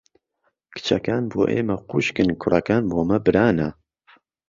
کچەکان 0.73 1.23
بۆ 1.31 1.43
ئێمە 1.51 1.75
خووشکن 1.85 2.29
کوڕەکان 2.41 2.83
بۆمە 2.91 3.17
برانە 3.25 3.69